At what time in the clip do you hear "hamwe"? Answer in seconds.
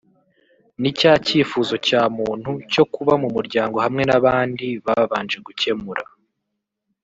3.85-4.03